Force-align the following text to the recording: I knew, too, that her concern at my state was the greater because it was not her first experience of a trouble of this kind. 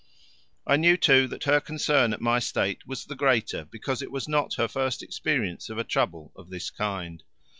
I 0.65 0.77
knew, 0.77 0.97
too, 0.97 1.27
that 1.27 1.43
her 1.43 1.59
concern 1.59 2.11
at 2.11 2.19
my 2.21 2.39
state 2.39 2.87
was 2.87 3.05
the 3.05 3.13
greater 3.13 3.65
because 3.65 4.01
it 4.01 4.11
was 4.11 4.27
not 4.27 4.55
her 4.55 4.67
first 4.67 5.03
experience 5.03 5.69
of 5.69 5.77
a 5.77 5.83
trouble 5.83 6.31
of 6.35 6.49
this 6.49 6.71
kind. 6.71 7.21